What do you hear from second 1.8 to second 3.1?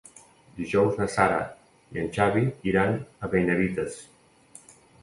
i en Xavi iran